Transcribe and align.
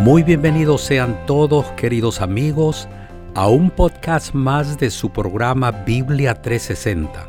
Muy 0.00 0.22
bienvenidos 0.22 0.80
sean 0.80 1.26
todos 1.26 1.66
queridos 1.72 2.22
amigos 2.22 2.88
a 3.34 3.48
un 3.48 3.68
podcast 3.68 4.32
más 4.34 4.78
de 4.78 4.88
su 4.88 5.10
programa 5.10 5.72
Biblia 5.72 6.40
360. 6.40 7.28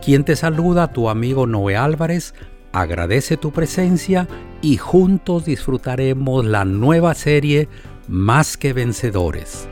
Quien 0.00 0.22
te 0.22 0.36
saluda, 0.36 0.92
tu 0.92 1.08
amigo 1.08 1.44
Noé 1.48 1.76
Álvarez, 1.76 2.34
agradece 2.72 3.36
tu 3.36 3.50
presencia 3.50 4.28
y 4.60 4.76
juntos 4.76 5.44
disfrutaremos 5.44 6.44
la 6.44 6.64
nueva 6.64 7.14
serie 7.14 7.68
Más 8.06 8.56
que 8.56 8.72
Vencedores. 8.72 9.68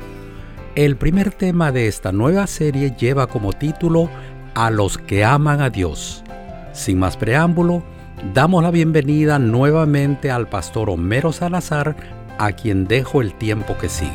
El 0.74 0.96
primer 0.96 1.30
tema 1.30 1.70
de 1.70 1.86
esta 1.86 2.10
nueva 2.10 2.48
serie 2.48 2.92
lleva 2.98 3.28
como 3.28 3.52
título 3.52 4.10
A 4.56 4.70
los 4.70 4.98
que 4.98 5.24
aman 5.24 5.60
a 5.60 5.70
Dios. 5.70 6.24
Sin 6.72 6.98
más 6.98 7.16
preámbulo, 7.16 7.84
damos 8.34 8.62
la 8.62 8.70
bienvenida 8.70 9.38
nuevamente 9.38 10.30
al 10.30 10.48
pastor 10.48 10.90
Homero 10.90 11.32
Salazar, 11.32 11.96
a 12.38 12.52
quien 12.52 12.86
dejo 12.86 13.22
el 13.22 13.36
tiempo 13.36 13.76
que 13.78 13.88
sigue. 13.88 14.10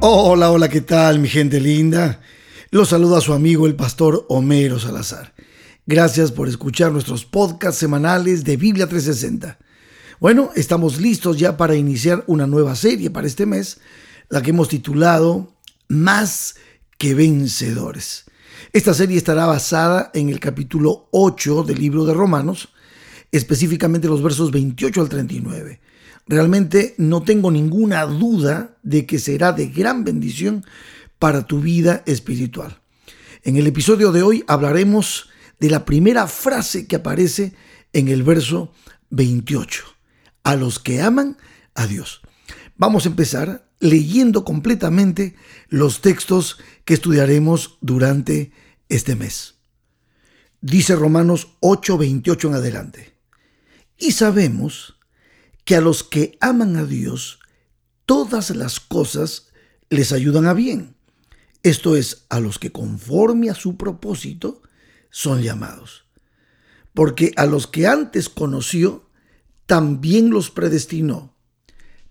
Hola, 0.00 0.50
hola, 0.50 0.68
¿qué 0.68 0.80
tal 0.80 1.20
mi 1.20 1.28
gente 1.28 1.60
linda? 1.60 2.20
Los 2.70 2.88
saluda 2.88 3.20
su 3.20 3.32
amigo 3.32 3.66
el 3.66 3.76
pastor 3.76 4.26
Homero 4.28 4.78
Salazar. 4.78 5.32
Gracias 5.86 6.32
por 6.32 6.48
escuchar 6.48 6.92
nuestros 6.92 7.24
podcasts 7.24 7.78
semanales 7.78 8.44
de 8.44 8.56
Biblia 8.56 8.86
360. 8.86 9.58
Bueno, 10.20 10.50
estamos 10.54 11.00
listos 11.00 11.38
ya 11.38 11.56
para 11.56 11.74
iniciar 11.74 12.24
una 12.26 12.46
nueva 12.46 12.76
serie 12.76 13.10
para 13.10 13.26
este 13.26 13.46
mes, 13.46 13.80
la 14.28 14.42
que 14.42 14.50
hemos 14.50 14.68
titulado 14.68 15.52
Más 15.88 16.56
que 16.98 17.14
vencedores. 17.14 18.26
Esta 18.72 18.94
serie 18.94 19.18
estará 19.18 19.44
basada 19.44 20.10
en 20.14 20.30
el 20.30 20.40
capítulo 20.40 21.06
8 21.10 21.64
del 21.64 21.78
libro 21.78 22.06
de 22.06 22.14
Romanos, 22.14 22.70
específicamente 23.30 24.08
los 24.08 24.22
versos 24.22 24.50
28 24.50 24.98
al 24.98 25.10
39. 25.10 25.78
Realmente 26.26 26.94
no 26.96 27.22
tengo 27.22 27.50
ninguna 27.50 28.06
duda 28.06 28.78
de 28.82 29.04
que 29.04 29.18
será 29.18 29.52
de 29.52 29.66
gran 29.66 30.04
bendición 30.04 30.64
para 31.18 31.46
tu 31.46 31.60
vida 31.60 32.02
espiritual. 32.06 32.80
En 33.42 33.56
el 33.56 33.66
episodio 33.66 34.10
de 34.10 34.22
hoy 34.22 34.42
hablaremos 34.46 35.28
de 35.60 35.68
la 35.68 35.84
primera 35.84 36.26
frase 36.26 36.86
que 36.86 36.96
aparece 36.96 37.52
en 37.92 38.08
el 38.08 38.22
verso 38.22 38.72
28. 39.10 39.84
A 40.44 40.56
los 40.56 40.78
que 40.78 41.02
aman 41.02 41.36
a 41.74 41.86
Dios. 41.86 42.22
Vamos 42.78 43.04
a 43.04 43.10
empezar 43.10 43.68
leyendo 43.80 44.46
completamente 44.46 45.34
los 45.68 46.00
textos 46.00 46.58
que 46.86 46.94
estudiaremos 46.94 47.76
durante 47.82 48.52
este 48.94 49.16
mes. 49.16 49.54
Dice 50.60 50.94
Romanos 50.94 51.56
8:28 51.60 52.48
en 52.48 52.54
adelante. 52.54 53.16
Y 53.98 54.12
sabemos 54.12 54.98
que 55.64 55.76
a 55.76 55.80
los 55.80 56.04
que 56.04 56.36
aman 56.40 56.76
a 56.76 56.84
Dios, 56.84 57.40
todas 58.06 58.50
las 58.50 58.80
cosas 58.80 59.48
les 59.90 60.12
ayudan 60.12 60.46
a 60.46 60.54
bien. 60.54 60.94
Esto 61.62 61.96
es, 61.96 62.26
a 62.28 62.40
los 62.40 62.58
que 62.58 62.72
conforme 62.72 63.48
a 63.48 63.54
su 63.54 63.76
propósito 63.76 64.62
son 65.10 65.42
llamados. 65.42 66.04
Porque 66.92 67.32
a 67.36 67.46
los 67.46 67.66
que 67.66 67.86
antes 67.86 68.28
conoció, 68.28 69.08
también 69.66 70.30
los 70.30 70.50
predestinó, 70.50 71.34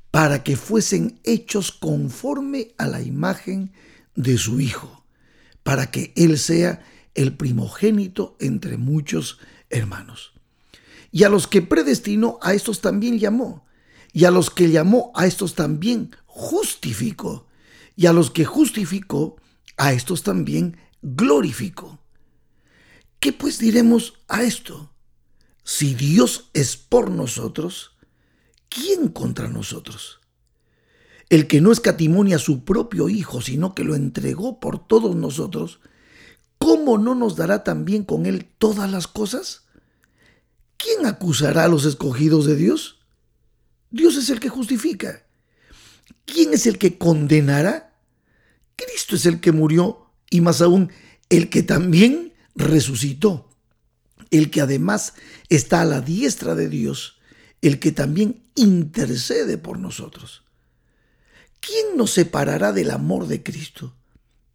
para 0.09 0.43
que 0.43 0.55
fuesen 0.55 1.19
hechos 1.23 1.71
conforme 1.71 2.73
a 2.77 2.87
la 2.87 3.01
imagen 3.01 3.73
de 4.15 4.37
su 4.37 4.59
Hijo, 4.59 5.00
para 5.63 5.91
que 5.91 6.13
Él 6.15 6.37
sea 6.37 6.83
el 7.13 7.35
primogénito 7.35 8.37
entre 8.39 8.77
muchos 8.77 9.39
hermanos. 9.69 10.33
Y 11.11 11.23
a 11.23 11.29
los 11.29 11.47
que 11.47 11.61
predestinó, 11.61 12.39
a 12.41 12.53
estos 12.53 12.81
también 12.81 13.19
llamó. 13.19 13.65
Y 14.13 14.25
a 14.25 14.31
los 14.31 14.49
que 14.49 14.69
llamó, 14.69 15.11
a 15.15 15.25
estos 15.25 15.55
también 15.55 16.15
justificó. 16.25 17.47
Y 17.95 18.05
a 18.05 18.13
los 18.13 18.31
que 18.31 18.45
justificó, 18.45 19.35
a 19.77 19.93
estos 19.93 20.23
también 20.23 20.77
glorificó. 21.01 21.99
¿Qué 23.19 23.33
pues 23.33 23.59
diremos 23.59 24.13
a 24.27 24.43
esto? 24.43 24.93
Si 25.63 25.93
Dios 25.93 26.49
es 26.53 26.77
por 26.77 27.11
nosotros, 27.11 27.97
¿quién 28.69 29.09
contra 29.09 29.47
nosotros? 29.47 30.20
El 31.31 31.47
que 31.47 31.61
no 31.61 31.71
escatimonia 31.71 32.35
a 32.35 32.39
su 32.39 32.63
propio 32.63 33.09
Hijo, 33.09 33.41
sino 33.41 33.73
que 33.73 33.83
lo 33.83 33.95
entregó 33.95 34.59
por 34.59 34.85
todos 34.85 35.15
nosotros, 35.15 35.79
¿cómo 36.59 36.99
no 36.99 37.15
nos 37.15 37.35
dará 37.35 37.63
también 37.63 38.03
con 38.03 38.27
él 38.27 38.45
todas 38.59 38.91
las 38.91 39.07
cosas? 39.07 39.63
¿quién 40.81 41.05
acusará 41.05 41.65
a 41.65 41.67
los 41.67 41.85
escogidos 41.85 42.45
de 42.45 42.55
Dios? 42.55 42.99
Dios 43.89 44.15
es 44.15 44.29
el 44.29 44.39
que 44.39 44.49
justifica. 44.49 45.23
¿Quién 46.25 46.53
es 46.53 46.65
el 46.65 46.77
que 46.77 46.97
condenará? 46.97 47.93
Cristo 48.75 49.15
es 49.15 49.25
el 49.25 49.39
que 49.39 49.51
murió 49.51 50.07
y 50.29 50.41
más 50.41 50.61
aún 50.61 50.91
el 51.29 51.49
que 51.49 51.63
también 51.63 52.33
resucitó, 52.55 53.49
el 54.31 54.49
que 54.49 54.61
además 54.61 55.13
está 55.49 55.81
a 55.81 55.85
la 55.85 56.01
diestra 56.01 56.55
de 56.55 56.67
Dios, 56.67 57.19
el 57.61 57.79
que 57.79 57.91
también 57.91 58.43
intercede 58.55 59.57
por 59.57 59.77
nosotros. 59.77 60.43
¿Quién 61.61 61.95
nos 61.95 62.11
separará 62.11 62.73
del 62.73 62.89
amor 62.89 63.27
de 63.27 63.43
Cristo? 63.43 63.95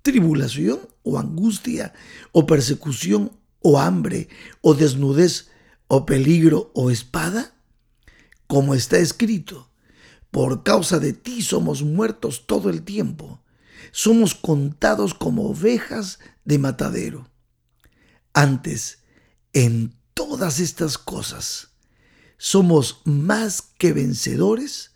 ¿Tribulación 0.03 0.81
o 1.05 1.19
angustia 1.19 1.94
o 2.33 2.47
persecución 2.47 3.31
o 3.62 3.78
hambre 3.78 4.28
o 4.61 4.75
desnudez 4.75 5.49
o 5.87 6.05
peligro 6.05 6.72
o 6.75 6.91
espada? 6.91 7.55
Como 8.49 8.75
está 8.75 8.99
escrito, 8.99 9.71
por 10.33 10.65
causa 10.65 10.99
de 10.99 11.12
ti 11.12 11.43
somos 11.43 11.83
muertos 11.83 12.44
todo 12.47 12.71
el 12.71 12.83
tiempo, 12.83 13.41
somos 13.93 14.34
contados 14.34 15.15
como 15.15 15.49
ovejas 15.49 16.19
de 16.44 16.59
matadero. 16.59 17.31
Antes, 18.34 18.99
en 19.53 19.94
todas 20.12 20.59
estas 20.59 20.99
cosas, 20.99 21.69
somos 22.37 23.00
más 23.05 23.62
que 23.62 23.93
vencedores 23.93 24.96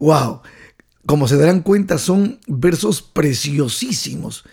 Wow. 0.00 0.40
Como 1.06 1.28
se 1.28 1.36
darán 1.36 1.62
cuenta, 1.62 1.98
son 1.98 2.40
versos 2.46 3.02
preciosísimos 3.02 4.44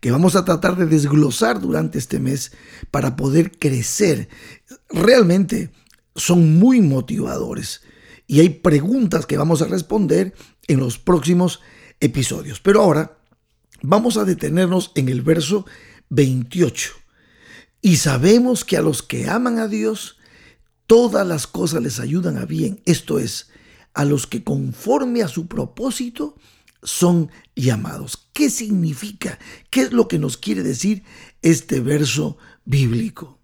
que 0.00 0.10
vamos 0.10 0.36
a 0.36 0.44
tratar 0.44 0.76
de 0.76 0.86
desglosar 0.86 1.60
durante 1.60 1.98
este 1.98 2.18
mes 2.18 2.52
para 2.90 3.16
poder 3.16 3.58
crecer. 3.58 4.28
Realmente 4.90 5.70
son 6.14 6.58
muy 6.58 6.80
motivadores 6.80 7.80
y 8.26 8.40
hay 8.40 8.50
preguntas 8.50 9.26
que 9.26 9.38
vamos 9.38 9.62
a 9.62 9.66
responder 9.66 10.34
en 10.66 10.80
los 10.80 10.98
próximos 10.98 11.60
episodios. 12.00 12.60
Pero 12.60 12.82
ahora 12.82 13.18
vamos 13.82 14.16
a 14.16 14.24
detenernos 14.24 14.92
en 14.94 15.08
el 15.08 15.22
verso 15.22 15.66
28. 16.10 16.90
Y 17.80 17.96
sabemos 17.96 18.64
que 18.64 18.76
a 18.76 18.82
los 18.82 19.02
que 19.02 19.28
aman 19.28 19.58
a 19.58 19.68
Dios, 19.68 20.18
todas 20.86 21.26
las 21.26 21.46
cosas 21.46 21.82
les 21.82 22.00
ayudan 22.00 22.36
a 22.38 22.44
bien. 22.44 22.80
Esto 22.84 23.18
es, 23.18 23.48
a 23.96 24.04
los 24.04 24.26
que 24.26 24.44
conforme 24.44 25.22
a 25.22 25.28
su 25.28 25.48
propósito 25.48 26.36
son 26.82 27.30
llamados. 27.56 28.28
¿Qué 28.34 28.50
significa? 28.50 29.38
¿Qué 29.70 29.80
es 29.80 29.92
lo 29.92 30.06
que 30.06 30.18
nos 30.18 30.36
quiere 30.36 30.62
decir 30.62 31.02
este 31.40 31.80
verso 31.80 32.36
bíblico? 32.66 33.40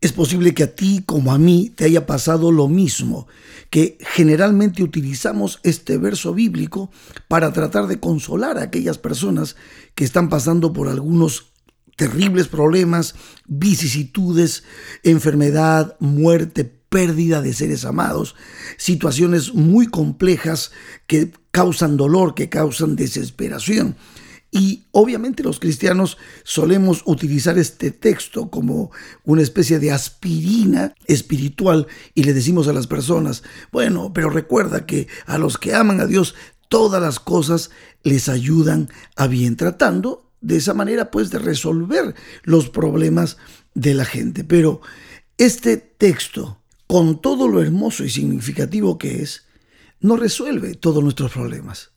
Es 0.00 0.12
posible 0.12 0.54
que 0.54 0.62
a 0.62 0.76
ti 0.76 1.02
como 1.04 1.32
a 1.32 1.38
mí 1.38 1.72
te 1.74 1.86
haya 1.86 2.06
pasado 2.06 2.52
lo 2.52 2.68
mismo, 2.68 3.26
que 3.68 3.98
generalmente 4.00 4.84
utilizamos 4.84 5.58
este 5.64 5.98
verso 5.98 6.32
bíblico 6.34 6.92
para 7.26 7.52
tratar 7.52 7.88
de 7.88 7.98
consolar 7.98 8.58
a 8.58 8.62
aquellas 8.62 8.96
personas 8.96 9.56
que 9.96 10.04
están 10.04 10.28
pasando 10.28 10.72
por 10.72 10.88
algunos 10.88 11.52
terribles 11.96 12.46
problemas, 12.46 13.16
vicisitudes, 13.46 14.62
enfermedad, 15.02 15.96
muerte, 15.98 16.79
pérdida 16.90 17.40
de 17.40 17.54
seres 17.54 17.86
amados, 17.86 18.36
situaciones 18.76 19.54
muy 19.54 19.86
complejas 19.86 20.72
que 21.06 21.32
causan 21.50 21.96
dolor, 21.96 22.34
que 22.34 22.50
causan 22.50 22.96
desesperación. 22.96 23.96
Y 24.52 24.86
obviamente 24.90 25.44
los 25.44 25.60
cristianos 25.60 26.18
solemos 26.42 27.02
utilizar 27.06 27.56
este 27.56 27.92
texto 27.92 28.50
como 28.50 28.90
una 29.24 29.42
especie 29.42 29.78
de 29.78 29.92
aspirina 29.92 30.94
espiritual 31.06 31.86
y 32.14 32.24
le 32.24 32.34
decimos 32.34 32.66
a 32.66 32.72
las 32.72 32.88
personas, 32.88 33.44
bueno, 33.70 34.12
pero 34.12 34.28
recuerda 34.28 34.86
que 34.86 35.06
a 35.26 35.38
los 35.38 35.56
que 35.56 35.74
aman 35.74 36.00
a 36.00 36.06
Dios 36.06 36.34
todas 36.68 37.00
las 37.00 37.20
cosas 37.20 37.70
les 38.02 38.28
ayudan 38.28 38.90
a 39.14 39.28
bien 39.28 39.56
tratando 39.56 40.32
de 40.40 40.56
esa 40.56 40.74
manera 40.74 41.12
pues 41.12 41.30
de 41.30 41.38
resolver 41.38 42.16
los 42.42 42.70
problemas 42.70 43.36
de 43.74 43.94
la 43.94 44.04
gente. 44.04 44.42
Pero 44.42 44.80
este 45.38 45.76
texto, 45.76 46.59
con 46.90 47.20
todo 47.20 47.46
lo 47.46 47.62
hermoso 47.62 48.02
y 48.02 48.10
significativo 48.10 48.98
que 48.98 49.22
es, 49.22 49.44
no 50.00 50.16
resuelve 50.16 50.74
todos 50.74 51.04
nuestros 51.04 51.30
problemas. 51.30 51.92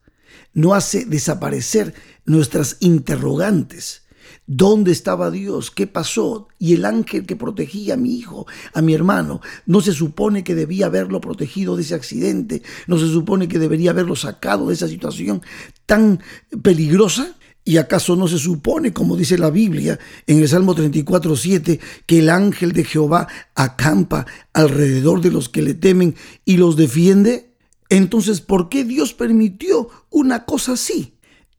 No 0.53 0.75
hace 0.75 1.05
desaparecer 1.05 1.95
nuestras 2.25 2.77
interrogantes. 2.79 4.03
¿Dónde 4.45 4.91
estaba 4.91 5.31
Dios? 5.31 5.71
¿Qué 5.71 5.87
pasó? 5.87 6.47
Y 6.59 6.75
el 6.75 6.85
ángel 6.85 7.25
que 7.25 7.35
protegía 7.35 7.95
a 7.95 7.97
mi 7.97 8.15
hijo, 8.15 8.45
a 8.71 8.83
mi 8.83 8.93
hermano, 8.93 9.41
¿no 9.65 9.81
se 9.81 9.93
supone 9.93 10.43
que 10.43 10.53
debía 10.53 10.85
haberlo 10.85 11.19
protegido 11.21 11.75
de 11.75 11.81
ese 11.81 11.95
accidente? 11.95 12.61
¿No 12.85 12.99
se 12.99 13.07
supone 13.07 13.47
que 13.47 13.57
debería 13.57 13.89
haberlo 13.89 14.15
sacado 14.15 14.67
de 14.67 14.75
esa 14.75 14.87
situación 14.87 15.41
tan 15.87 16.19
peligrosa? 16.61 17.35
¿Y 17.65 17.77
acaso 17.77 18.15
no 18.15 18.27
se 18.27 18.37
supone, 18.37 18.91
como 18.91 19.15
dice 19.15 19.37
la 19.37 19.49
Biblia 19.49 19.97
en 20.27 20.39
el 20.39 20.49
Salmo 20.49 20.75
34, 20.75 21.35
7, 21.35 21.79
que 22.05 22.19
el 22.19 22.29
ángel 22.29 22.73
de 22.73 22.83
Jehová 22.83 23.27
acampa 23.55 24.25
alrededor 24.51 25.21
de 25.21 25.31
los 25.31 25.47
que 25.47 25.61
le 25.61 25.73
temen 25.73 26.15
y 26.43 26.57
los 26.57 26.75
defiende? 26.75 27.53
Entonces, 27.89 28.41
¿por 28.41 28.69
qué 28.69 28.83
Dios 28.83 29.13
permitió 29.13 29.89
una 30.09 30.45
cosa 30.45 30.73
así? 30.73 31.13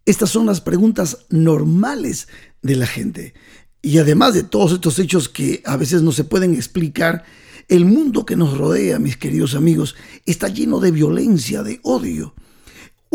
Estas 0.04 0.28
son 0.28 0.44
las 0.44 0.60
preguntas 0.60 1.26
normales 1.30 2.28
de 2.60 2.76
la 2.76 2.86
gente. 2.86 3.32
Y 3.80 3.98
además 3.98 4.34
de 4.34 4.42
todos 4.42 4.72
estos 4.72 4.98
hechos 4.98 5.28
que 5.28 5.62
a 5.64 5.76
veces 5.76 6.02
no 6.02 6.12
se 6.12 6.24
pueden 6.24 6.54
explicar, 6.54 7.24
el 7.68 7.86
mundo 7.86 8.26
que 8.26 8.36
nos 8.36 8.58
rodea, 8.58 8.98
mis 8.98 9.16
queridos 9.16 9.54
amigos, 9.54 9.94
está 10.26 10.48
lleno 10.48 10.80
de 10.80 10.90
violencia, 10.90 11.62
de 11.62 11.80
odio. 11.82 12.34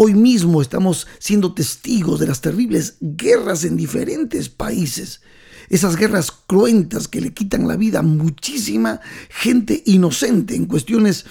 Hoy 0.01 0.13
mismo 0.13 0.61
estamos 0.61 1.07
siendo 1.19 1.53
testigos 1.53 2.21
de 2.21 2.27
las 2.27 2.39
terribles 2.39 2.95
guerras 3.01 3.65
en 3.65 3.75
diferentes 3.75 4.47
países. 4.47 5.19
Esas 5.67 5.97
guerras 5.97 6.31
cruentas 6.31 7.09
que 7.09 7.19
le 7.19 7.33
quitan 7.33 7.67
la 7.67 7.75
vida 7.75 7.99
a 7.99 8.01
muchísima 8.01 9.01
gente 9.27 9.83
inocente 9.85 10.55
en 10.55 10.67
cuestiones 10.67 11.25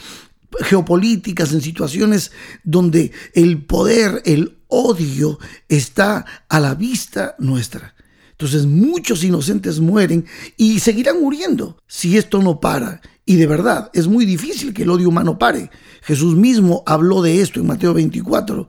geopolíticas, 0.60 1.54
en 1.54 1.62
situaciones 1.62 2.30
donde 2.62 3.10
el 3.32 3.64
poder, 3.64 4.20
el 4.26 4.58
odio 4.66 5.38
está 5.70 6.26
a 6.50 6.60
la 6.60 6.74
vista 6.74 7.36
nuestra. 7.38 7.94
Entonces 8.38 8.66
muchos 8.66 9.24
inocentes 9.24 9.80
mueren 9.80 10.24
y 10.56 10.78
seguirán 10.78 11.20
muriendo 11.20 11.76
si 11.88 12.16
esto 12.16 12.40
no 12.40 12.60
para. 12.60 13.00
Y 13.26 13.34
de 13.34 13.48
verdad, 13.48 13.90
es 13.94 14.06
muy 14.06 14.24
difícil 14.24 14.72
que 14.72 14.84
el 14.84 14.90
odio 14.90 15.08
humano 15.08 15.40
pare. 15.40 15.72
Jesús 16.02 16.36
mismo 16.36 16.84
habló 16.86 17.20
de 17.20 17.40
esto 17.40 17.58
en 17.58 17.66
Mateo 17.66 17.94
24. 17.94 18.68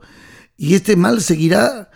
Y 0.56 0.74
este 0.74 0.96
mal 0.96 1.22
seguirá 1.22 1.88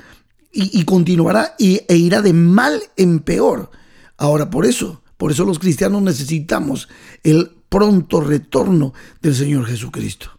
y, 0.52 0.84
continuará 0.84 1.56
y, 1.58 1.80
e 1.88 1.96
irá 1.96 2.22
de 2.22 2.32
mal 2.32 2.80
en 2.96 3.18
peor. 3.18 3.72
Ahora, 4.16 4.50
por 4.50 4.66
eso, 4.66 5.02
por 5.16 5.32
eso 5.32 5.44
los 5.44 5.58
cristianos 5.58 6.00
necesitamos 6.00 6.88
el 7.24 7.50
pronto 7.68 8.20
retorno 8.20 8.94
del 9.20 9.34
Señor 9.34 9.66
Jesucristo. 9.66 10.30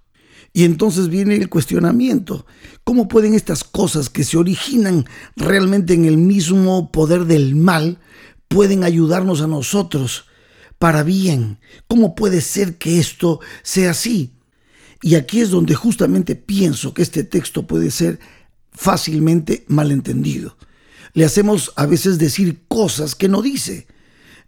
Y 0.55 0.63
entonces 0.63 1.09
viene 1.09 1.35
el 1.35 1.49
cuestionamiento. 1.49 2.45
¿Cómo 2.85 3.09
pueden 3.09 3.33
estas 3.33 3.65
cosas 3.65 4.09
que 4.09 4.23
se 4.23 4.37
originan 4.37 5.05
realmente 5.35 5.93
en 5.93 6.05
el 6.05 6.17
mismo 6.17 6.93
poder 6.93 7.25
del 7.25 7.55
mal, 7.55 7.99
pueden 8.47 8.85
ayudarnos 8.85 9.41
a 9.41 9.47
nosotros 9.47 10.27
para 10.79 11.03
bien. 11.03 11.59
¿Cómo 11.89 12.15
puede 12.15 12.39
ser 12.39 12.77
que 12.77 12.99
esto 12.99 13.41
sea 13.63 13.91
así? 13.91 14.31
Y 15.01 15.15
aquí 15.15 15.41
es 15.41 15.49
donde 15.49 15.75
justamente 15.75 16.37
pienso 16.37 16.93
que 16.93 17.01
este 17.01 17.25
texto 17.25 17.67
puede 17.67 17.91
ser 17.91 18.21
fácilmente 18.71 19.65
malentendido. 19.67 20.55
Le 21.11 21.25
hacemos 21.25 21.73
a 21.75 21.85
veces 21.85 22.17
decir 22.17 22.63
cosas 22.69 23.13
que 23.13 23.27
no 23.27 23.41
dice. 23.41 23.87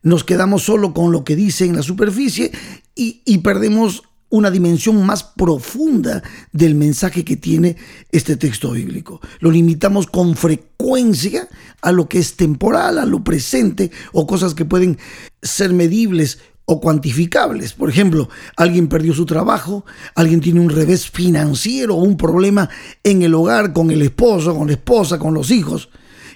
Nos 0.04 0.24
quedamos 0.24 0.64
solo 0.64 0.94
con 0.94 1.12
lo 1.12 1.26
que 1.26 1.36
dice 1.36 1.66
en 1.66 1.76
la 1.76 1.84
superficie 1.84 2.54
y, 2.96 3.24
y 3.26 3.40
perdemos 3.40 4.04
una 4.30 4.52
dimensión 4.52 5.06
más 5.06 5.24
profunda 5.24 6.22
del 6.52 6.76
mensaje 6.76 7.24
que 7.24 7.38
tiene 7.38 7.78
este 8.12 8.36
texto 8.36 8.72
bíblico. 8.72 9.22
Lo 9.40 9.52
limitamos 9.52 10.08
con 10.08 10.36
frecuencia 10.36 11.48
a 11.82 11.92
lo 11.92 12.10
que 12.10 12.20
es 12.20 12.36
temporal, 12.36 13.00
a 13.00 13.06
lo 13.06 13.24
presente 13.24 13.92
o 14.12 14.28
cosas 14.28 14.54
que 14.54 14.66
pueden 14.66 14.98
ser 15.42 15.74
medibles 15.74 16.40
o 16.66 16.82
cuantificables. 16.82 17.72
Por 17.72 17.90
ejemplo, 17.90 18.30
alguien 18.58 18.90
perdió 18.90 19.14
su 19.14 19.26
trabajo, 19.26 19.86
alguien 20.16 20.42
tiene 20.42 20.60
un 20.60 20.70
revés 20.70 21.10
financiero 21.10 21.96
o 21.96 22.04
un 22.04 22.18
problema 22.18 22.70
en 23.04 23.22
el 23.22 23.34
hogar 23.34 23.72
con 23.72 23.90
el 23.90 24.02
esposo, 24.02 24.54
con 24.54 24.68
la 24.68 24.74
esposa, 24.74 25.18
con 25.18 25.34
los 25.34 25.50
hijos. 25.50 25.90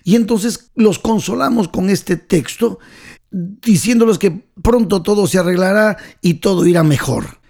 Y 0.06 0.16
entonces 0.16 0.72
los 0.76 1.00
consolamos 1.00 1.68
con 1.68 1.90
este 1.90 2.16
texto 2.16 2.80
diciéndoles 3.30 4.18
que 4.18 4.46
pronto 4.62 5.04
todo 5.04 5.28
se 5.28 5.38
arreglará 5.38 5.98
y 6.22 6.36
todo 6.36 6.66
irá 6.66 6.84
mejor. 6.84 7.41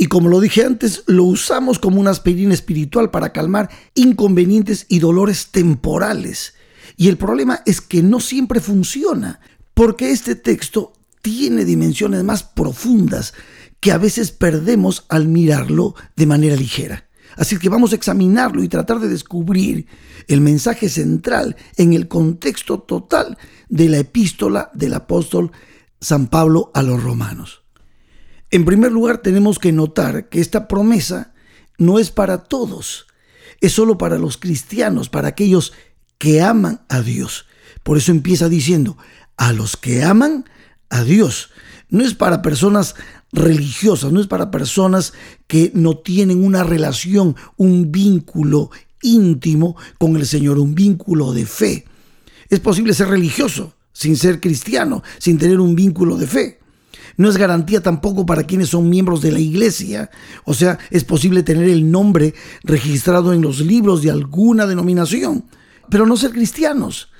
Y 0.00 0.06
como 0.06 0.28
lo 0.28 0.40
dije 0.40 0.64
antes, 0.64 1.02
lo 1.06 1.24
usamos 1.24 1.80
como 1.80 2.00
una 2.00 2.10
aspirina 2.10 2.54
espiritual 2.54 3.10
para 3.10 3.32
calmar 3.32 3.68
inconvenientes 3.94 4.86
y 4.88 5.00
dolores 5.00 5.48
temporales. 5.48 6.54
Y 6.96 7.08
el 7.08 7.16
problema 7.16 7.62
es 7.66 7.80
que 7.80 8.00
no 8.04 8.20
siempre 8.20 8.60
funciona, 8.60 9.40
porque 9.74 10.12
este 10.12 10.36
texto 10.36 10.92
tiene 11.20 11.64
dimensiones 11.64 12.22
más 12.22 12.44
profundas 12.44 13.34
que 13.80 13.90
a 13.90 13.98
veces 13.98 14.30
perdemos 14.30 15.04
al 15.08 15.26
mirarlo 15.26 15.96
de 16.14 16.26
manera 16.26 16.54
ligera. 16.54 17.08
Así 17.36 17.58
que 17.58 17.68
vamos 17.68 17.90
a 17.90 17.96
examinarlo 17.96 18.62
y 18.62 18.68
tratar 18.68 19.00
de 19.00 19.08
descubrir 19.08 19.86
el 20.28 20.40
mensaje 20.40 20.88
central 20.88 21.56
en 21.76 21.92
el 21.92 22.06
contexto 22.06 22.78
total 22.78 23.36
de 23.68 23.88
la 23.88 23.98
epístola 23.98 24.70
del 24.74 24.94
apóstol 24.94 25.50
San 26.00 26.28
Pablo 26.28 26.70
a 26.72 26.82
los 26.82 27.02
romanos. 27.02 27.62
En 28.50 28.64
primer 28.64 28.92
lugar, 28.92 29.18
tenemos 29.18 29.58
que 29.58 29.72
notar 29.72 30.28
que 30.28 30.40
esta 30.40 30.68
promesa 30.68 31.34
no 31.76 31.98
es 31.98 32.10
para 32.10 32.44
todos, 32.44 33.06
es 33.60 33.72
solo 33.72 33.98
para 33.98 34.18
los 34.18 34.38
cristianos, 34.38 35.10
para 35.10 35.28
aquellos 35.28 35.74
que 36.16 36.40
aman 36.40 36.80
a 36.88 37.02
Dios. 37.02 37.46
Por 37.82 37.98
eso 37.98 38.10
empieza 38.10 38.48
diciendo, 38.48 38.96
a 39.36 39.52
los 39.52 39.76
que 39.76 40.02
aman 40.02 40.46
a 40.88 41.04
Dios. 41.04 41.50
No 41.90 42.04
es 42.04 42.14
para 42.14 42.40
personas 42.40 42.94
religiosas, 43.32 44.12
no 44.12 44.20
es 44.20 44.26
para 44.26 44.50
personas 44.50 45.12
que 45.46 45.70
no 45.74 45.98
tienen 45.98 46.42
una 46.42 46.64
relación, 46.64 47.36
un 47.56 47.92
vínculo 47.92 48.70
íntimo 49.02 49.76
con 49.98 50.16
el 50.16 50.26
Señor, 50.26 50.58
un 50.58 50.74
vínculo 50.74 51.32
de 51.34 51.44
fe. 51.44 51.84
Es 52.48 52.60
posible 52.60 52.94
ser 52.94 53.08
religioso 53.08 53.74
sin 53.92 54.16
ser 54.16 54.40
cristiano, 54.40 55.02
sin 55.18 55.38
tener 55.38 55.60
un 55.60 55.74
vínculo 55.74 56.16
de 56.16 56.26
fe 56.26 56.58
no 57.18 57.28
es 57.28 57.36
garantía 57.36 57.82
tampoco 57.82 58.24
para 58.24 58.44
quienes 58.44 58.70
son 58.70 58.88
miembros 58.88 59.20
de 59.20 59.32
la 59.32 59.40
iglesia. 59.40 60.08
O 60.44 60.54
sea, 60.54 60.78
es 60.90 61.04
posible 61.04 61.42
tener 61.42 61.68
el 61.68 61.90
nombre 61.90 62.32
registrado 62.62 63.34
en 63.34 63.42
los 63.42 63.58
libros 63.58 64.02
de 64.02 64.10
alguna 64.10 64.66
denominación, 64.66 65.44
pero 65.90 66.06
no 66.06 66.16
ser 66.16 66.30
cristianos. 66.30 67.10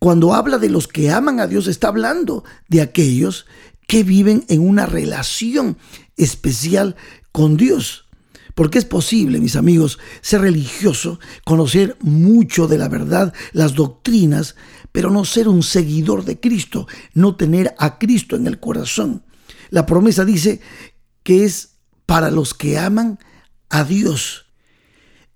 Cuando 0.00 0.34
habla 0.34 0.58
de 0.58 0.68
los 0.68 0.88
que 0.88 1.10
aman 1.10 1.38
a 1.38 1.46
Dios, 1.46 1.68
está 1.68 1.88
hablando 1.88 2.42
de 2.68 2.82
aquellos 2.82 3.46
que 3.86 4.02
viven 4.02 4.44
en 4.48 4.68
una 4.68 4.84
relación 4.84 5.78
especial 6.16 6.96
con 7.30 7.56
Dios. 7.56 8.06
Porque 8.56 8.78
es 8.78 8.84
posible, 8.84 9.38
mis 9.38 9.54
amigos, 9.54 10.00
ser 10.22 10.40
religioso, 10.40 11.20
conocer 11.44 11.96
mucho 12.00 12.66
de 12.66 12.78
la 12.78 12.88
verdad, 12.88 13.32
las 13.52 13.74
doctrinas, 13.74 14.56
pero 14.92 15.10
no 15.10 15.24
ser 15.24 15.48
un 15.48 15.62
seguidor 15.62 16.24
de 16.24 16.40
Cristo, 16.40 16.86
no 17.14 17.36
tener 17.36 17.74
a 17.78 17.98
Cristo 17.98 18.36
en 18.36 18.46
el 18.46 18.60
corazón. 18.60 19.24
La 19.70 19.86
promesa 19.86 20.24
dice 20.24 20.60
que 21.22 21.44
es 21.44 21.76
para 22.06 22.30
los 22.30 22.54
que 22.54 22.78
aman 22.78 23.18
a 23.68 23.84
Dios. 23.84 24.46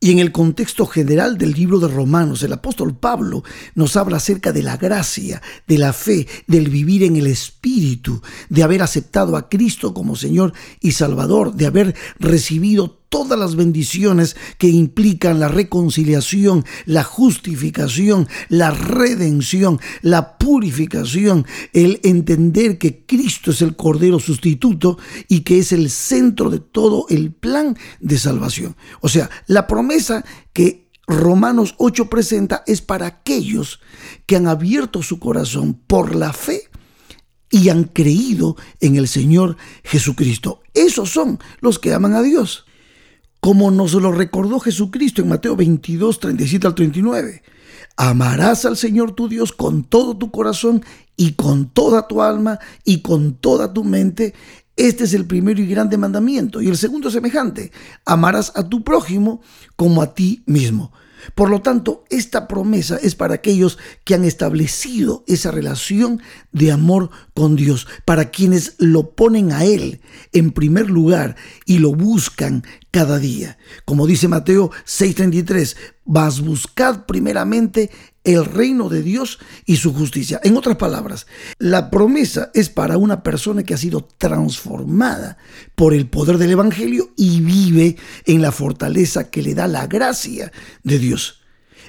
Y 0.01 0.11
en 0.11 0.19
el 0.19 0.33
contexto 0.33 0.85
general 0.85 1.39
del 1.39 1.53
libro 1.53 1.79
de 1.79 1.89
Romanos, 1.89 2.43
el 2.43 2.53
apóstol 2.53 2.95
Pablo 2.95 3.43
nos 3.75 3.97
habla 3.97 4.19
acerca 4.19 4.53
de 4.53 4.63
la 4.63 4.77
gracia, 4.77 5.41
de 5.67 5.79
la 5.79 5.95
fe, 5.95 6.27
del 6.47 6.69
vivir 6.69 7.05
en 7.05 7.17
el 7.17 7.27
Espíritu, 7.27 8.21
de 8.51 8.63
haber 8.63 8.83
aceptado 8.83 9.35
a 9.35 9.49
Cristo 9.49 9.95
como 9.95 10.15
Señor 10.15 10.53
y 10.81 10.93
Salvador, 10.93 11.55
de 11.55 11.65
haber 11.65 11.95
recibido 12.19 13.04
todas 13.15 13.39
las 13.39 13.55
bendiciones 13.55 14.35
que 14.59 14.67
implican 14.67 15.39
la 15.39 15.47
reconciliación, 15.47 16.65
la 16.85 17.05
justificación, 17.05 18.27
la 18.49 18.73
redención, 18.73 19.79
la 20.03 20.37
purificación, 20.37 21.47
el 21.73 22.01
entender 22.03 22.77
que 22.77 23.07
Cristo 23.07 23.53
es 23.53 23.63
el 23.63 23.77
Cordero 23.77 24.19
sustituto 24.19 24.99
y 25.29 25.43
que 25.43 25.61
es 25.61 25.71
el 25.71 25.91
centro 25.91 26.51
de 26.51 26.59
todo 26.59 27.07
el 27.09 27.31
plan 27.33 27.79
de 28.01 28.19
salvación. 28.19 28.75
O 29.01 29.09
sea, 29.09 29.31
la 29.47 29.69
promesa 29.69 30.25
que 30.53 30.91
Romanos 31.07 31.77
8 31.79 32.11
presenta 32.11 32.65
es 32.67 32.83
para 32.83 33.07
aquellos 33.07 33.79
que 34.27 34.35
han 34.35 34.49
abierto 34.49 35.05
su 35.05 35.21
corazón 35.21 35.81
por 35.87 36.17
la 36.17 36.33
fe 36.33 36.63
y 37.49 37.69
han 37.69 37.85
creído 37.85 38.57
en 38.81 38.97
el 38.97 39.07
Señor 39.07 39.57
Jesucristo. 39.85 40.63
Esos 40.75 41.11
son 41.11 41.39
los 41.61 41.79
que 41.79 41.95
aman 41.95 42.15
a 42.15 42.23
Dios. 42.23 42.67
Como 43.45 43.71
nos 43.71 43.93
lo 43.93 44.11
recordó 44.11 44.59
Jesucristo 44.59 45.21
en 45.21 45.29
Mateo 45.29 45.55
22, 45.55 46.19
37 46.19 46.67
al 46.67 46.75
39. 46.75 47.43
Amarás 47.95 48.65
al 48.65 48.79
Señor 48.79 49.13
tu 49.13 49.29
Dios 49.29 49.53
con 49.53 49.85
todo 49.85 50.17
tu 50.17 50.31
corazón 50.31 50.83
y 51.15 51.33
con 51.33 51.69
toda 51.69 52.09
tu 52.09 52.23
alma 52.23 52.59
y 52.87 53.03
con 53.03 53.35
toda 53.35 53.71
tu 53.75 53.85
mente. 53.85 54.33
Este 54.77 55.05
es 55.05 55.13
el 55.13 55.27
primero 55.27 55.61
y 55.61 55.67
grande 55.67 55.99
mandamiento. 55.99 56.63
Y 56.63 56.69
el 56.69 56.79
segundo 56.79 57.11
semejante. 57.11 57.71
Amarás 58.07 58.51
a 58.55 58.67
tu 58.67 58.83
prójimo 58.83 59.43
como 59.77 60.01
a 60.01 60.15
ti 60.15 60.43
mismo. 60.47 60.91
Por 61.35 61.51
lo 61.51 61.61
tanto, 61.61 62.05
esta 62.11 62.49
promesa 62.49 62.99
es 63.03 63.15
para 63.15 63.35
aquellos 63.35 63.79
que 64.05 64.15
han 64.15 64.25
establecido 64.25 65.25
esa 65.27 65.51
relación 65.51 66.21
de 66.53 66.73
amor 66.73 67.11
con 67.35 67.57
Dios, 67.57 67.87
para 68.05 68.31
quienes 68.31 68.75
lo 68.79 69.11
ponen 69.11 69.53
a 69.53 69.65
Él 69.65 70.01
en 70.33 70.53
primer 70.53 70.91
lugar 70.91 71.37
y 71.67 71.79
lo 71.79 71.95
buscan 71.95 72.65
cada 72.91 73.19
día. 73.19 73.59
Como 73.85 74.07
dice 74.07 74.29
Mateo 74.29 74.71
6:33, 74.85 75.77
vas 76.05 76.41
buscad 76.41 77.07
primeramente 77.07 77.91
el 78.25 78.45
reino 78.47 78.89
de 78.89 79.03
Dios 79.03 79.39
y 79.67 79.77
su 79.77 79.93
justicia. 79.93 80.41
En 80.43 80.57
otras 80.57 80.77
palabras, 80.77 81.27
la 81.59 81.91
promesa 81.91 82.51
es 82.55 82.71
para 82.71 82.97
una 82.97 83.23
persona 83.23 83.63
que 83.63 83.75
ha 83.75 83.79
sido 83.79 84.09
transformada 84.19 85.37
por 85.75 85.95
el 85.95 86.09
poder 86.09 86.39
del 86.39 86.53
Evangelio 86.53 87.13
y 87.17 87.41
vive 87.41 87.97
en 88.25 88.43
la 88.43 88.51
fortaleza 88.51 89.31
que 89.31 89.43
le 89.43 89.55
da 89.55 89.69
la 89.69 89.87
gracia 89.87 90.51
de 90.83 90.99
Dios. 90.99 91.43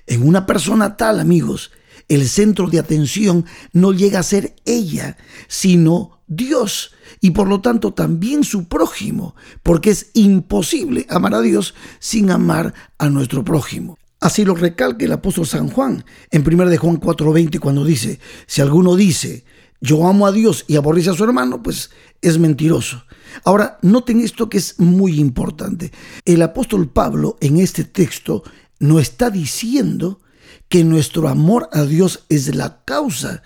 En 0.08 0.28
una 0.28 0.46
persona 0.46 0.98
tal, 0.98 1.20
amigos, 1.20 1.72
el 2.10 2.28
centro 2.28 2.68
de 2.68 2.80
atención 2.80 3.46
no 3.74 3.94
llega 3.94 4.20
a 4.20 4.24
ser 4.24 4.56
ella, 4.66 5.18
sino 5.48 6.20
Dios 6.28 6.92
y 7.22 7.32
por 7.32 7.48
lo 7.48 7.62
tanto 7.62 7.94
también 7.94 8.44
su 8.44 8.68
prójimo, 8.68 9.36
porque 9.64 9.92
es 9.92 10.12
imposible 10.14 11.06
amar 11.10 11.34
a 11.34 11.42
Dios 11.42 11.74
sin 12.00 12.30
amar 12.30 12.74
a 12.98 13.10
nuestro 13.10 13.44
prójimo. 13.44 13.98
Así 14.26 14.44
lo 14.44 14.56
recalca 14.56 15.06
el 15.06 15.12
apóstol 15.12 15.46
San 15.46 15.70
Juan 15.70 16.04
en 16.32 16.42
1 16.42 16.66
de 16.66 16.78
Juan 16.78 17.00
4:20 17.00 17.60
cuando 17.60 17.86
dice, 17.86 18.20
si 18.48 18.60
alguno 18.60 18.96
dice, 18.96 19.46
yo 19.82 20.08
amo 20.08 20.26
a 20.26 20.32
Dios 20.32 20.66
y 20.68 20.78
aborrece 20.78 21.12
a 21.12 21.14
su 21.14 21.24
hermano, 21.24 21.62
pues 21.62 21.92
es 22.24 22.40
mentiroso. 22.40 23.04
Ahora, 23.44 23.78
noten 23.84 24.22
esto 24.22 24.50
que 24.50 24.58
es 24.58 24.80
muy 24.80 25.20
importante. 25.20 25.92
El 26.26 26.42
apóstol 26.42 26.90
Pablo 26.90 27.38
en 27.40 27.58
este 27.58 27.84
texto 27.84 28.42
no 28.80 28.98
está 29.00 29.30
diciendo 29.30 30.22
que 30.70 30.84
nuestro 30.84 31.28
amor 31.28 31.70
a 31.72 31.84
Dios 31.84 32.26
es 32.28 32.56
la 32.56 32.84
causa 32.84 33.44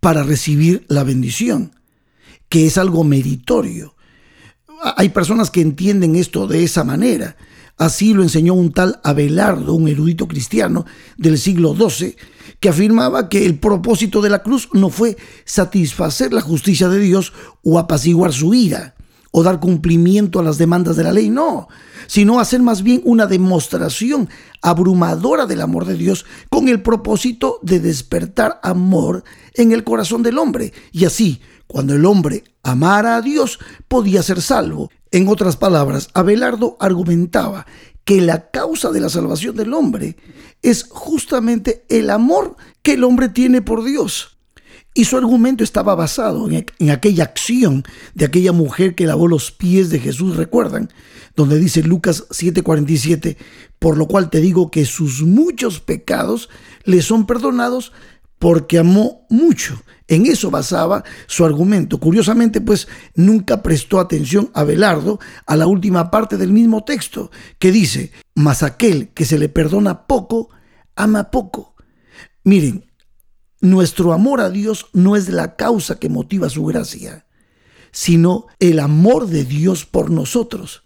para 0.00 0.22
recibir 0.22 0.84
la 0.88 1.02
bendición, 1.02 1.72
que 2.50 2.66
es 2.66 2.76
algo 2.76 3.04
meritorio. 3.04 3.96
Hay 4.98 5.08
personas 5.08 5.50
que 5.50 5.62
entienden 5.62 6.14
esto 6.14 6.46
de 6.46 6.62
esa 6.62 6.84
manera 6.84 7.38
Así 7.80 8.12
lo 8.12 8.22
enseñó 8.22 8.52
un 8.52 8.74
tal 8.74 9.00
Abelardo, 9.04 9.72
un 9.72 9.88
erudito 9.88 10.28
cristiano 10.28 10.84
del 11.16 11.38
siglo 11.38 11.74
XII, 11.74 12.14
que 12.60 12.68
afirmaba 12.68 13.30
que 13.30 13.46
el 13.46 13.58
propósito 13.58 14.20
de 14.20 14.28
la 14.28 14.42
cruz 14.42 14.68
no 14.74 14.90
fue 14.90 15.16
satisfacer 15.46 16.34
la 16.34 16.42
justicia 16.42 16.90
de 16.90 16.98
Dios 16.98 17.32
o 17.62 17.78
apaciguar 17.78 18.34
su 18.34 18.52
ira 18.52 18.96
o 19.30 19.42
dar 19.42 19.60
cumplimiento 19.60 20.40
a 20.40 20.42
las 20.42 20.58
demandas 20.58 20.96
de 20.96 21.04
la 21.04 21.12
ley, 21.12 21.30
no, 21.30 21.68
sino 22.06 22.38
hacer 22.38 22.60
más 22.60 22.82
bien 22.82 23.00
una 23.06 23.26
demostración 23.26 24.28
abrumadora 24.60 25.46
del 25.46 25.62
amor 25.62 25.86
de 25.86 25.94
Dios 25.94 26.26
con 26.50 26.68
el 26.68 26.82
propósito 26.82 27.60
de 27.62 27.80
despertar 27.80 28.60
amor 28.62 29.24
en 29.54 29.72
el 29.72 29.84
corazón 29.84 30.22
del 30.22 30.36
hombre 30.36 30.74
y 30.92 31.06
así 31.06 31.40
cuando 31.66 31.94
el 31.94 32.04
hombre 32.04 32.42
amara 32.62 33.16
a 33.16 33.22
Dios, 33.22 33.60
podía 33.86 34.24
ser 34.24 34.42
salvo. 34.42 34.90
En 35.12 35.26
otras 35.28 35.56
palabras, 35.56 36.08
Abelardo 36.14 36.76
argumentaba 36.78 37.66
que 38.04 38.20
la 38.20 38.50
causa 38.50 38.90
de 38.90 39.00
la 39.00 39.08
salvación 39.08 39.56
del 39.56 39.74
hombre 39.74 40.16
es 40.62 40.86
justamente 40.88 41.84
el 41.88 42.10
amor 42.10 42.56
que 42.82 42.94
el 42.94 43.04
hombre 43.04 43.28
tiene 43.28 43.62
por 43.62 43.84
Dios. 43.84 44.38
Y 44.94 45.04
su 45.04 45.16
argumento 45.16 45.62
estaba 45.62 45.94
basado 45.94 46.48
en, 46.50 46.90
aquella 46.90 47.24
acción 47.24 47.84
de 48.14 48.24
aquella 48.24 48.52
mujer 48.52 48.94
que 48.94 49.06
lavó 49.06 49.28
los 49.28 49.52
pies 49.52 49.90
de 49.90 50.00
Jesús, 50.00 50.36
recuerdan, 50.36 50.90
donde 51.36 51.58
dice 51.58 51.82
Lucas 51.82 52.26
7:47, 52.30 53.36
por 53.78 53.96
lo 53.96 54.06
cual 54.06 54.30
te 54.30 54.40
digo 54.40 54.70
que 54.70 54.84
sus 54.84 55.22
muchos 55.22 55.80
pecados 55.80 56.48
le 56.84 57.02
son 57.02 57.26
perdonados 57.26 57.92
porque 58.40 58.78
amó 58.78 59.26
mucho. 59.30 59.80
En 60.10 60.26
eso 60.26 60.50
basaba 60.50 61.04
su 61.28 61.44
argumento. 61.44 62.00
Curiosamente, 62.00 62.60
pues 62.60 62.88
nunca 63.14 63.62
prestó 63.62 64.00
atención 64.00 64.50
a 64.54 64.64
Belardo 64.64 65.20
a 65.46 65.56
la 65.56 65.68
última 65.68 66.10
parte 66.10 66.36
del 66.36 66.52
mismo 66.52 66.82
texto, 66.82 67.30
que 67.60 67.70
dice, 67.70 68.10
mas 68.34 68.64
aquel 68.64 69.10
que 69.10 69.24
se 69.24 69.38
le 69.38 69.48
perdona 69.48 70.08
poco, 70.08 70.50
ama 70.96 71.30
poco. 71.30 71.76
Miren, 72.42 72.90
nuestro 73.60 74.12
amor 74.12 74.40
a 74.40 74.50
Dios 74.50 74.88
no 74.92 75.14
es 75.14 75.28
la 75.28 75.54
causa 75.54 76.00
que 76.00 76.08
motiva 76.08 76.48
su 76.48 76.64
gracia, 76.64 77.24
sino 77.92 78.46
el 78.58 78.80
amor 78.80 79.28
de 79.28 79.44
Dios 79.44 79.84
por 79.84 80.10
nosotros. 80.10 80.82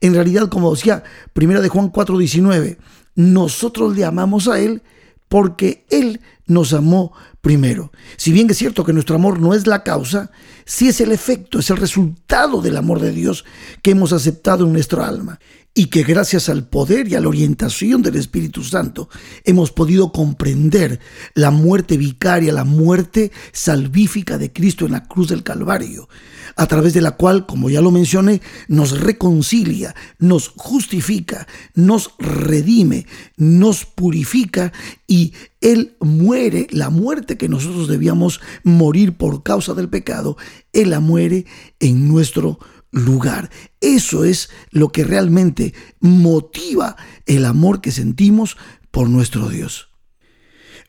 En 0.00 0.14
realidad, 0.14 0.48
como 0.48 0.74
decía 0.74 1.04
1 1.34 1.60
de 1.60 1.68
Juan 1.68 1.92
4:19, 1.92 2.78
nosotros 3.16 3.94
le 3.94 4.06
amamos 4.06 4.48
a 4.48 4.60
Él 4.60 4.82
porque 5.28 5.84
Él 5.90 6.22
nos 6.46 6.72
amó 6.72 7.12
primero. 7.42 7.92
Si 8.16 8.32
bien 8.32 8.48
es 8.48 8.56
cierto 8.56 8.84
que 8.84 8.94
nuestro 8.94 9.16
amor 9.16 9.40
no 9.40 9.52
es 9.52 9.66
la 9.66 9.82
causa, 9.82 10.30
sí 10.64 10.88
es 10.88 11.00
el 11.02 11.12
efecto, 11.12 11.58
es 11.58 11.68
el 11.68 11.76
resultado 11.76 12.62
del 12.62 12.76
amor 12.76 13.00
de 13.00 13.10
Dios 13.10 13.44
que 13.82 13.90
hemos 13.90 14.12
aceptado 14.12 14.64
en 14.64 14.72
nuestra 14.72 15.06
alma 15.06 15.38
y 15.74 15.86
que 15.86 16.02
gracias 16.02 16.50
al 16.50 16.68
poder 16.68 17.08
y 17.08 17.14
a 17.14 17.20
la 17.20 17.28
orientación 17.28 18.02
del 18.02 18.16
Espíritu 18.16 18.62
Santo 18.62 19.08
hemos 19.44 19.72
podido 19.72 20.12
comprender 20.12 21.00
la 21.34 21.50
muerte 21.50 21.96
vicaria, 21.96 22.52
la 22.52 22.64
muerte 22.64 23.32
salvífica 23.52 24.36
de 24.36 24.52
Cristo 24.52 24.84
en 24.84 24.92
la 24.92 25.04
cruz 25.04 25.28
del 25.28 25.42
Calvario, 25.42 26.10
a 26.56 26.66
través 26.66 26.92
de 26.92 27.00
la 27.00 27.12
cual, 27.12 27.46
como 27.46 27.70
ya 27.70 27.80
lo 27.80 27.90
mencioné, 27.90 28.42
nos 28.68 29.00
reconcilia, 29.00 29.94
nos 30.18 30.48
justifica, 30.48 31.46
nos 31.74 32.10
redime, 32.18 33.06
nos 33.38 33.86
purifica 33.86 34.74
y 35.06 35.32
Él 35.62 35.96
muere 36.00 36.66
la 36.70 36.90
muerte 36.90 37.38
que 37.38 37.48
nosotros 37.48 37.88
debíamos 37.88 38.42
morir 38.62 39.14
por 39.16 39.42
causa 39.42 39.72
del 39.72 39.88
pecado, 39.88 40.36
Él 40.74 40.90
la 40.90 41.00
muere 41.00 41.46
en 41.80 42.08
nuestro 42.08 42.58
lugar. 42.92 43.50
Eso 43.80 44.24
es 44.24 44.50
lo 44.70 44.90
que 44.90 45.02
realmente 45.02 45.74
motiva 45.98 46.96
el 47.26 47.44
amor 47.44 47.80
que 47.80 47.90
sentimos 47.90 48.56
por 48.90 49.08
nuestro 49.08 49.48
Dios. 49.48 49.88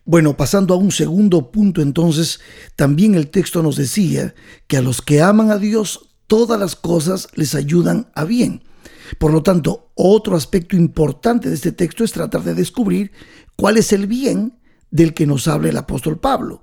Bueno, 0.06 0.36
pasando 0.36 0.74
a 0.74 0.78
un 0.78 0.92
segundo 0.92 1.50
punto 1.50 1.82
entonces, 1.82 2.42
también 2.76 3.16
el 3.16 3.30
texto 3.30 3.64
nos 3.64 3.78
decía 3.78 4.36
que 4.68 4.78
a 4.78 4.82
los 4.82 5.02
que 5.02 5.22
aman 5.22 5.50
a 5.50 5.58
Dios 5.58 6.10
todas 6.28 6.60
las 6.60 6.76
cosas 6.76 7.30
les 7.36 7.56
ayudan 7.56 8.12
a 8.14 8.26
bien. 8.26 8.64
Por 9.18 9.32
lo 9.32 9.44
tanto, 9.44 9.92
otro 9.96 10.36
aspecto 10.36 10.76
importante 10.76 11.48
de 11.48 11.56
este 11.56 11.72
texto 11.72 12.04
es 12.04 12.12
tratar 12.12 12.44
de 12.44 12.54
descubrir 12.54 13.12
cuál 13.56 13.78
es 13.78 13.94
el 13.94 14.08
bien 14.08 14.60
del 14.92 15.14
que 15.14 15.26
nos 15.26 15.48
habla 15.48 15.70
el 15.70 15.78
apóstol 15.78 16.20
Pablo. 16.20 16.62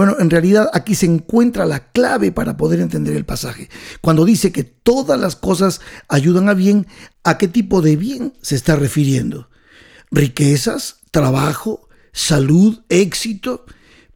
Bueno, 0.00 0.16
en 0.18 0.30
realidad 0.30 0.70
aquí 0.72 0.94
se 0.94 1.04
encuentra 1.04 1.66
la 1.66 1.92
clave 1.92 2.32
para 2.32 2.56
poder 2.56 2.80
entender 2.80 3.14
el 3.14 3.26
pasaje. 3.26 3.68
Cuando 4.00 4.24
dice 4.24 4.50
que 4.50 4.64
todas 4.64 5.20
las 5.20 5.36
cosas 5.36 5.82
ayudan 6.08 6.48
a 6.48 6.54
bien, 6.54 6.86
¿a 7.22 7.36
qué 7.36 7.48
tipo 7.48 7.82
de 7.82 7.96
bien 7.96 8.32
se 8.40 8.56
está 8.56 8.76
refiriendo? 8.76 9.50
¿Riquezas? 10.10 11.00
¿Trabajo? 11.10 11.86
¿Salud? 12.12 12.80
¿Éxito? 12.88 13.66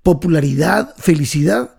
¿Popularidad? 0.02 0.94
¿Felicidad? 0.96 1.76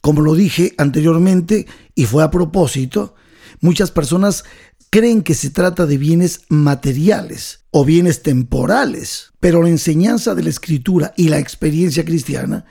Como 0.00 0.22
lo 0.22 0.34
dije 0.34 0.72
anteriormente 0.78 1.66
y 1.94 2.06
fue 2.06 2.24
a 2.24 2.30
propósito, 2.30 3.16
muchas 3.60 3.90
personas 3.90 4.44
creen 4.88 5.20
que 5.20 5.34
se 5.34 5.50
trata 5.50 5.84
de 5.84 5.98
bienes 5.98 6.40
materiales 6.48 7.66
o 7.70 7.84
bienes 7.84 8.22
temporales, 8.22 9.34
pero 9.40 9.62
la 9.62 9.68
enseñanza 9.68 10.34
de 10.34 10.42
la 10.42 10.48
escritura 10.48 11.12
y 11.18 11.28
la 11.28 11.38
experiencia 11.38 12.02
cristiana 12.02 12.64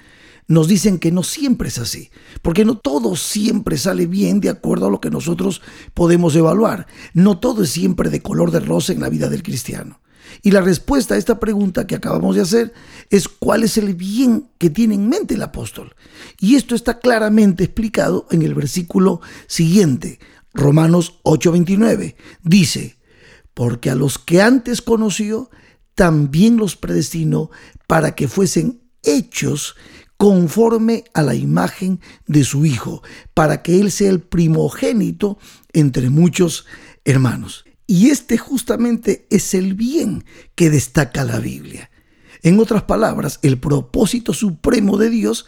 nos 0.48 0.68
dicen 0.68 1.00
que 1.00 1.12
no 1.12 1.24
siempre 1.24 1.70
es 1.70 1.78
así, 1.78 2.10
porque 2.42 2.66
no 2.66 2.78
todo 2.78 3.16
siempre 3.16 3.78
sale 3.78 4.06
bien 4.06 4.42
de 4.42 4.50
acuerdo 4.50 4.88
a 4.88 4.90
lo 4.90 5.02
que 5.02 5.10
nosotros 5.10 5.62
podemos 5.94 6.36
evaluar. 6.36 6.88
No 7.14 7.40
todo 7.40 7.64
es 7.64 7.70
siempre 7.70 8.10
de 8.10 8.22
color 8.22 8.52
de 8.52 8.60
rosa 8.60 8.94
en 8.94 9.00
la 9.00 9.10
vida 9.10 9.30
del 9.30 9.44
cristiano. 9.44 10.02
Y 10.42 10.52
la 10.52 10.62
respuesta 10.62 11.16
a 11.16 11.18
esta 11.18 11.40
pregunta 11.40 11.88
que 11.88 11.96
acabamos 11.96 12.36
de 12.36 12.42
hacer 12.42 12.74
es 13.10 13.28
cuál 13.28 13.64
es 13.64 13.78
el 13.78 13.96
bien 13.96 14.50
que 14.58 14.70
tiene 14.70 14.96
en 14.96 15.10
mente 15.10 15.36
el 15.36 15.44
apóstol. 15.44 15.96
Y 16.40 16.56
esto 16.56 16.76
está 16.76 17.00
claramente 17.00 17.66
explicado 17.66 18.28
en 18.32 18.42
el 18.42 18.54
versículo 18.54 19.22
siguiente, 19.48 20.20
Romanos 20.54 21.20
8:29. 21.24 22.16
Dice, 22.44 22.98
porque 23.54 23.90
a 23.90 23.96
los 23.96 24.18
que 24.18 24.42
antes 24.42 24.82
conoció, 24.82 25.50
también 25.96 26.58
los 26.58 26.76
predestinó 26.76 27.52
para 27.88 28.16
que 28.16 28.28
fuesen 28.28 28.82
hechos 29.04 29.76
conforme 30.22 31.06
a 31.16 31.24
la 31.24 31.34
imagen 31.34 32.00
de 32.28 32.44
su 32.44 32.64
Hijo, 32.64 33.02
para 33.34 33.64
que 33.64 33.80
Él 33.80 33.92
sea 33.92 34.12
el 34.12 34.20
primogénito 34.20 35.40
entre 35.74 36.12
muchos 36.12 36.68
hermanos. 37.06 37.66
Y 37.88 38.12
este 38.12 38.38
justamente 38.38 39.26
es 39.32 39.56
el 39.56 39.74
bien 39.74 40.24
que 40.54 40.70
destaca 40.70 41.24
la 41.24 41.40
Biblia. 41.40 41.90
En 42.44 42.60
otras 42.60 42.84
palabras, 42.84 43.40
el 43.42 43.58
propósito 43.58 44.36
supremo 44.36 44.98
de 44.98 45.10
Dios 45.10 45.48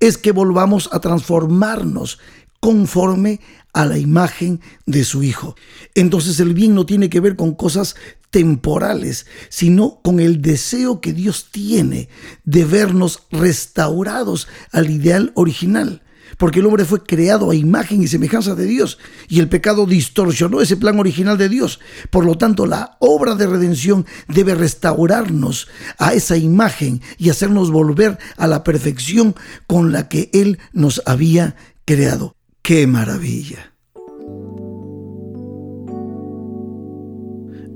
es 0.00 0.16
que 0.16 0.32
volvamos 0.32 0.88
a 0.94 1.00
transformarnos 1.00 2.18
conforme 2.58 3.40
a 3.76 3.84
la 3.84 3.98
imagen 3.98 4.60
de 4.86 5.04
su 5.04 5.22
Hijo. 5.22 5.54
Entonces 5.94 6.40
el 6.40 6.54
bien 6.54 6.74
no 6.74 6.86
tiene 6.86 7.10
que 7.10 7.20
ver 7.20 7.36
con 7.36 7.54
cosas 7.54 7.94
temporales, 8.30 9.26
sino 9.50 10.00
con 10.02 10.18
el 10.18 10.40
deseo 10.40 11.02
que 11.02 11.12
Dios 11.12 11.48
tiene 11.52 12.08
de 12.44 12.64
vernos 12.64 13.24
restaurados 13.30 14.48
al 14.72 14.88
ideal 14.88 15.30
original. 15.34 16.02
Porque 16.38 16.60
el 16.60 16.66
hombre 16.66 16.86
fue 16.86 17.02
creado 17.02 17.50
a 17.50 17.54
imagen 17.54 18.02
y 18.02 18.08
semejanza 18.08 18.54
de 18.54 18.64
Dios 18.64 18.96
y 19.28 19.40
el 19.40 19.48
pecado 19.50 19.84
distorsionó 19.84 20.62
ese 20.62 20.78
plan 20.78 20.98
original 20.98 21.36
de 21.36 21.50
Dios. 21.50 21.78
Por 22.08 22.24
lo 22.24 22.38
tanto, 22.38 22.64
la 22.64 22.96
obra 22.98 23.34
de 23.34 23.46
redención 23.46 24.06
debe 24.26 24.54
restaurarnos 24.54 25.68
a 25.98 26.14
esa 26.14 26.38
imagen 26.38 27.02
y 27.18 27.28
hacernos 27.28 27.70
volver 27.70 28.18
a 28.38 28.46
la 28.46 28.64
perfección 28.64 29.34
con 29.66 29.92
la 29.92 30.08
que 30.08 30.30
Él 30.32 30.58
nos 30.72 31.02
había 31.04 31.56
creado. 31.84 32.35
¡Qué 32.66 32.84
maravilla! 32.88 33.72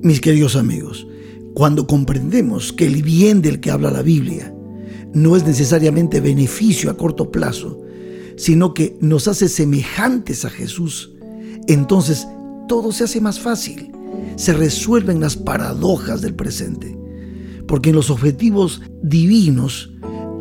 Mis 0.02 0.20
queridos 0.20 0.56
amigos, 0.56 1.06
cuando 1.54 1.86
comprendemos 1.86 2.72
que 2.72 2.86
el 2.86 3.04
bien 3.04 3.40
del 3.40 3.60
que 3.60 3.70
habla 3.70 3.92
la 3.92 4.02
Biblia 4.02 4.52
no 5.14 5.36
es 5.36 5.46
necesariamente 5.46 6.20
beneficio 6.20 6.90
a 6.90 6.96
corto 6.96 7.30
plazo, 7.30 7.80
sino 8.36 8.74
que 8.74 8.98
nos 9.00 9.28
hace 9.28 9.48
semejantes 9.48 10.44
a 10.44 10.50
Jesús, 10.50 11.12
entonces 11.68 12.26
todo 12.66 12.90
se 12.90 13.04
hace 13.04 13.20
más 13.20 13.38
fácil, 13.38 13.92
se 14.34 14.54
resuelven 14.54 15.20
las 15.20 15.36
paradojas 15.36 16.20
del 16.20 16.34
presente, 16.34 16.98
porque 17.68 17.90
en 17.90 17.94
los 17.94 18.10
objetivos 18.10 18.82
divinos 19.04 19.92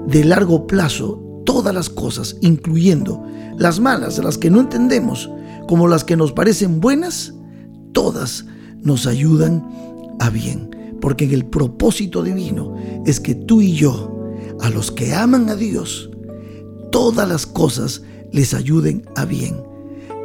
de 0.07 0.23
largo 0.23 0.65
plazo, 0.65 1.28
todas 1.49 1.73
las 1.73 1.89
cosas, 1.89 2.37
incluyendo 2.41 3.25
las 3.57 3.79
malas, 3.79 4.19
las 4.19 4.37
que 4.37 4.51
no 4.51 4.59
entendemos, 4.59 5.31
como 5.67 5.87
las 5.87 6.03
que 6.03 6.15
nos 6.15 6.31
parecen 6.31 6.79
buenas, 6.79 7.33
todas 7.91 8.45
nos 8.83 9.07
ayudan 9.07 9.67
a 10.19 10.29
bien. 10.29 10.69
Porque 11.01 11.25
en 11.25 11.31
el 11.31 11.47
propósito 11.47 12.21
divino 12.21 12.75
es 13.03 13.19
que 13.19 13.33
tú 13.33 13.61
y 13.61 13.73
yo, 13.73 14.29
a 14.61 14.69
los 14.69 14.91
que 14.91 15.15
aman 15.15 15.49
a 15.49 15.55
Dios, 15.55 16.11
todas 16.91 17.27
las 17.27 17.47
cosas 17.47 18.03
les 18.31 18.53
ayuden 18.53 19.03
a 19.15 19.25
bien. 19.25 19.59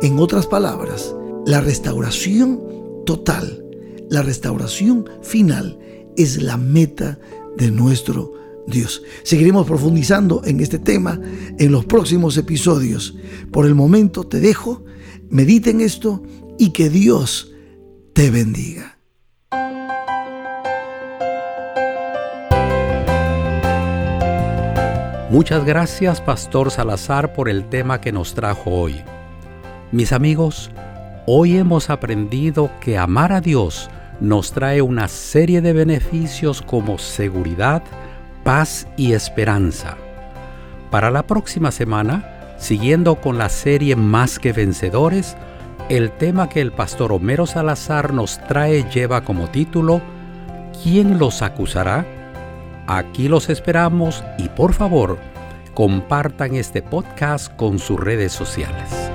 En 0.02 0.18
otras 0.18 0.46
palabras, 0.46 1.16
la 1.46 1.62
restauración 1.62 2.60
total, 3.06 3.64
la 4.10 4.20
restauración 4.20 5.08
final 5.22 5.78
es 6.18 6.42
la 6.42 6.58
meta 6.58 7.18
de 7.56 7.70
nuestro 7.70 8.34
Dios. 8.66 9.02
Seguiremos 9.22 9.66
profundizando 9.66 10.42
en 10.44 10.60
este 10.60 10.78
tema 10.78 11.20
en 11.58 11.72
los 11.72 11.84
próximos 11.84 12.36
episodios. 12.36 13.16
Por 13.50 13.66
el 13.66 13.74
momento 13.74 14.24
te 14.24 14.40
dejo, 14.40 14.84
medita 15.30 15.70
en 15.70 15.80
esto 15.80 16.22
y 16.58 16.70
que 16.70 16.90
Dios 16.90 17.52
te 18.14 18.30
bendiga. 18.30 18.98
Muchas 25.30 25.64
gracias, 25.64 26.20
Pastor 26.20 26.70
Salazar, 26.70 27.32
por 27.32 27.48
el 27.48 27.68
tema 27.68 28.00
que 28.00 28.12
nos 28.12 28.34
trajo 28.34 28.70
hoy. 28.70 28.94
Mis 29.90 30.12
amigos, 30.12 30.70
hoy 31.26 31.56
hemos 31.56 31.90
aprendido 31.90 32.70
que 32.80 32.98
amar 32.98 33.32
a 33.32 33.40
Dios 33.40 33.90
nos 34.20 34.52
trae 34.52 34.80
una 34.80 35.08
serie 35.08 35.60
de 35.60 35.72
beneficios 35.72 36.62
como 36.62 36.98
seguridad, 36.98 37.82
paz 38.44 38.86
y 38.96 39.14
esperanza. 39.14 39.96
Para 40.90 41.10
la 41.10 41.26
próxima 41.26 41.72
semana, 41.72 42.54
siguiendo 42.58 43.16
con 43.16 43.38
la 43.38 43.48
serie 43.48 43.96
Más 43.96 44.38
que 44.38 44.52
Vencedores, 44.52 45.36
el 45.88 46.12
tema 46.12 46.48
que 46.48 46.60
el 46.60 46.70
pastor 46.70 47.12
Homero 47.12 47.46
Salazar 47.46 48.12
nos 48.12 48.38
trae 48.46 48.84
lleva 48.90 49.22
como 49.22 49.48
título 49.48 50.00
¿Quién 50.82 51.18
los 51.18 51.42
acusará? 51.42 52.06
Aquí 52.86 53.28
los 53.28 53.48
esperamos 53.48 54.22
y 54.38 54.48
por 54.50 54.74
favor, 54.74 55.18
compartan 55.72 56.54
este 56.54 56.82
podcast 56.82 57.54
con 57.56 57.78
sus 57.78 57.98
redes 57.98 58.32
sociales. 58.32 59.13